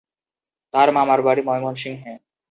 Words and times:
তার 0.73 0.87
মামার 0.95 1.19
বাড়ি 1.21 1.41
ময়মনসিংহে। 1.47 2.13